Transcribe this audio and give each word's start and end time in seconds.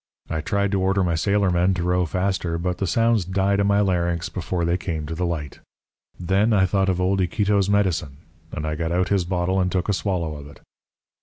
I 0.31 0.41
tried 0.41 0.71
to 0.71 0.81
order 0.81 1.03
my 1.03 1.13
sailormen 1.13 1.75
to 1.75 1.83
row 1.83 2.07
faster, 2.07 2.57
but 2.57 2.79
the 2.79 2.87
sounds 2.87 3.23
died 3.23 3.59
in 3.59 3.67
my 3.67 3.81
larynx 3.81 4.29
before 4.29 4.65
they 4.65 4.75
came 4.75 5.05
to 5.05 5.13
the 5.13 5.27
light. 5.27 5.59
Then 6.19 6.53
I 6.53 6.65
thought 6.65 6.89
of 6.89 6.99
old 6.99 7.21
Iquito's 7.21 7.69
medicine, 7.69 8.17
and 8.51 8.65
I 8.65 8.73
got 8.73 8.91
out 8.91 9.09
his 9.09 9.25
bottle 9.25 9.59
and 9.59 9.71
took 9.71 9.89
a 9.89 9.93
swallow 9.93 10.33
of 10.37 10.47
it. 10.47 10.59